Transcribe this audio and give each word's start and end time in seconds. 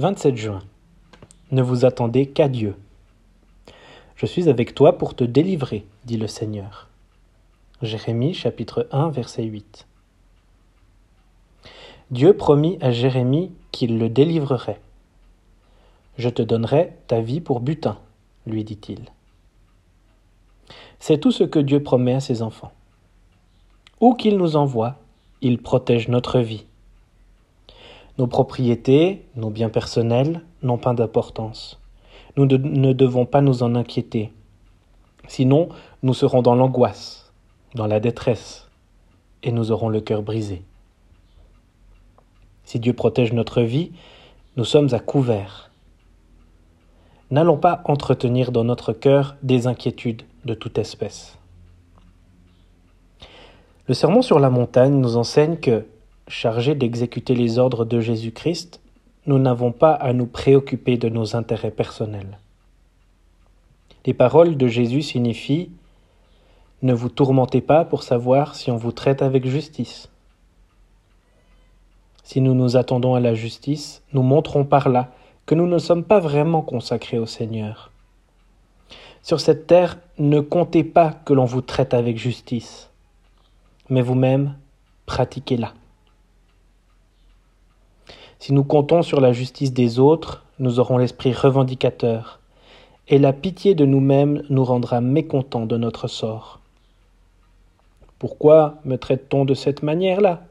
27 0.00 0.36
juin. 0.36 0.60
Ne 1.50 1.60
vous 1.60 1.84
attendez 1.84 2.26
qu'à 2.26 2.48
Dieu. 2.48 2.76
Je 4.14 4.26
suis 4.26 4.48
avec 4.48 4.72
toi 4.72 4.96
pour 4.96 5.16
te 5.16 5.24
délivrer, 5.24 5.84
dit 6.04 6.16
le 6.16 6.28
Seigneur. 6.28 6.86
Jérémie 7.82 8.32
chapitre 8.32 8.86
1 8.92 9.08
verset 9.08 9.42
8. 9.42 9.88
Dieu 12.12 12.32
promit 12.36 12.78
à 12.80 12.92
Jérémie 12.92 13.50
qu'il 13.72 13.98
le 13.98 14.08
délivrerait. 14.08 14.80
Je 16.16 16.28
te 16.28 16.42
donnerai 16.42 16.92
ta 17.08 17.20
vie 17.20 17.40
pour 17.40 17.58
butin, 17.58 17.98
lui 18.46 18.62
dit-il. 18.62 19.00
C'est 21.00 21.18
tout 21.18 21.32
ce 21.32 21.42
que 21.42 21.58
Dieu 21.58 21.82
promet 21.82 22.14
à 22.14 22.20
ses 22.20 22.42
enfants. 22.42 22.70
Où 24.00 24.14
qu'il 24.14 24.36
nous 24.36 24.54
envoie, 24.54 24.94
il 25.40 25.60
protège 25.60 26.06
notre 26.06 26.38
vie. 26.38 26.66
Nos 28.18 28.26
propriétés, 28.26 29.24
nos 29.36 29.50
biens 29.50 29.68
personnels 29.68 30.42
n'ont 30.62 30.78
pas 30.78 30.92
d'importance. 30.92 31.80
Nous 32.36 32.46
ne 32.46 32.92
devons 32.92 33.26
pas 33.26 33.40
nous 33.40 33.62
en 33.62 33.74
inquiéter. 33.74 34.32
Sinon, 35.28 35.68
nous 36.02 36.14
serons 36.14 36.42
dans 36.42 36.54
l'angoisse, 36.54 37.32
dans 37.74 37.86
la 37.86 38.00
détresse, 38.00 38.68
et 39.42 39.52
nous 39.52 39.70
aurons 39.70 39.88
le 39.88 40.00
cœur 40.00 40.22
brisé. 40.22 40.62
Si 42.64 42.80
Dieu 42.80 42.92
protège 42.92 43.32
notre 43.32 43.62
vie, 43.62 43.92
nous 44.56 44.64
sommes 44.64 44.92
à 44.92 44.98
couvert. 44.98 45.70
N'allons 47.30 47.56
pas 47.56 47.82
entretenir 47.84 48.52
dans 48.52 48.64
notre 48.64 48.92
cœur 48.92 49.36
des 49.42 49.66
inquiétudes 49.66 50.22
de 50.44 50.54
toute 50.54 50.78
espèce. 50.78 51.38
Le 53.86 53.94
sermon 53.94 54.22
sur 54.22 54.38
la 54.38 54.50
montagne 54.50 54.94
nous 54.94 55.16
enseigne 55.16 55.56
que, 55.56 55.86
chargés 56.28 56.74
d'exécuter 56.74 57.34
les 57.34 57.58
ordres 57.58 57.84
de 57.84 58.00
Jésus-Christ, 58.00 58.80
nous 59.26 59.38
n'avons 59.38 59.72
pas 59.72 59.92
à 59.92 60.12
nous 60.12 60.26
préoccuper 60.26 60.96
de 60.96 61.08
nos 61.08 61.36
intérêts 61.36 61.70
personnels. 61.70 62.38
Les 64.06 64.14
paroles 64.14 64.56
de 64.56 64.68
Jésus 64.68 65.02
signifient 65.02 65.70
Ne 66.82 66.94
vous 66.94 67.08
tourmentez 67.08 67.60
pas 67.60 67.84
pour 67.84 68.02
savoir 68.02 68.54
si 68.54 68.70
on 68.70 68.76
vous 68.76 68.92
traite 68.92 69.22
avec 69.22 69.46
justice. 69.46 70.08
Si 72.22 72.40
nous 72.40 72.54
nous 72.54 72.76
attendons 72.76 73.14
à 73.14 73.20
la 73.20 73.34
justice, 73.34 74.02
nous 74.12 74.22
montrons 74.22 74.64
par 74.64 74.88
là 74.88 75.12
que 75.46 75.54
nous 75.54 75.66
ne 75.66 75.78
sommes 75.78 76.04
pas 76.04 76.20
vraiment 76.20 76.62
consacrés 76.62 77.18
au 77.18 77.26
Seigneur. 77.26 77.90
Sur 79.22 79.40
cette 79.40 79.66
terre, 79.66 79.98
ne 80.18 80.40
comptez 80.40 80.84
pas 80.84 81.12
que 81.12 81.32
l'on 81.32 81.44
vous 81.44 81.62
traite 81.62 81.94
avec 81.94 82.18
justice 82.18 82.88
mais 83.88 84.02
vous-même, 84.02 84.56
pratiquez-la. 85.06 85.72
Si 88.38 88.52
nous 88.52 88.64
comptons 88.64 89.02
sur 89.02 89.20
la 89.20 89.32
justice 89.32 89.72
des 89.72 89.98
autres, 89.98 90.44
nous 90.58 90.78
aurons 90.78 90.98
l'esprit 90.98 91.32
revendicateur, 91.32 92.38
et 93.08 93.18
la 93.18 93.32
pitié 93.32 93.74
de 93.74 93.84
nous-mêmes 93.84 94.42
nous 94.48 94.64
rendra 94.64 95.00
mécontents 95.00 95.66
de 95.66 95.76
notre 95.76 96.06
sort. 96.06 96.60
Pourquoi 98.18 98.76
me 98.84 98.96
traite-t-on 98.96 99.44
de 99.44 99.54
cette 99.54 99.82
manière-là? 99.82 100.44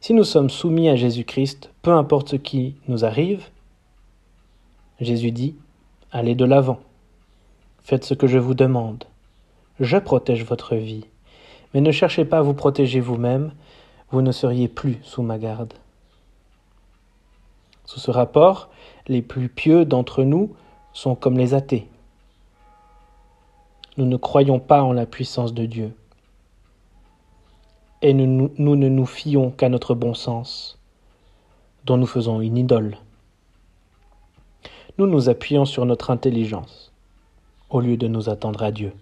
Si 0.00 0.14
nous 0.14 0.24
sommes 0.24 0.50
soumis 0.50 0.88
à 0.88 0.96
Jésus-Christ, 0.96 1.70
peu 1.82 1.92
importe 1.92 2.30
ce 2.30 2.36
qui 2.36 2.74
nous 2.88 3.04
arrive, 3.04 3.44
Jésus 5.00 5.30
dit, 5.30 5.54
allez 6.10 6.34
de 6.34 6.44
l'avant, 6.44 6.80
faites 7.84 8.04
ce 8.04 8.14
que 8.14 8.26
je 8.26 8.38
vous 8.38 8.54
demande, 8.54 9.04
je 9.78 9.98
protège 9.98 10.44
votre 10.44 10.74
vie. 10.74 11.04
Mais 11.74 11.80
ne 11.80 11.92
cherchez 11.92 12.24
pas 12.24 12.38
à 12.38 12.42
vous 12.42 12.54
protéger 12.54 13.00
vous-même, 13.00 13.52
vous 14.10 14.22
ne 14.22 14.32
seriez 14.32 14.68
plus 14.68 14.98
sous 15.02 15.22
ma 15.22 15.38
garde. 15.38 15.74
Sous 17.92 18.00
ce 18.00 18.10
rapport, 18.10 18.70
les 19.06 19.20
plus 19.20 19.50
pieux 19.50 19.84
d'entre 19.84 20.24
nous 20.24 20.56
sont 20.94 21.14
comme 21.14 21.36
les 21.36 21.52
athées. 21.52 21.90
Nous 23.98 24.06
ne 24.06 24.16
croyons 24.16 24.58
pas 24.60 24.82
en 24.82 24.94
la 24.94 25.04
puissance 25.04 25.52
de 25.52 25.66
Dieu. 25.66 25.94
Et 28.00 28.14
nous, 28.14 28.50
ne 28.56 28.88
nous 28.88 29.04
fions 29.04 29.50
qu'à 29.50 29.68
notre 29.68 29.94
bon 29.94 30.14
sens, 30.14 30.78
dont 31.84 31.98
nous 31.98 32.06
faisons 32.06 32.40
une 32.40 32.56
idole. 32.56 32.96
Nous 34.96 35.06
nous 35.06 35.28
appuyons 35.28 35.66
sur 35.66 35.84
notre 35.84 36.10
intelligence, 36.10 36.92
au 37.68 37.82
lieu 37.82 37.98
de 37.98 38.08
nous 38.08 38.30
attendre 38.30 38.62
à 38.62 38.70
Dieu. 38.70 38.94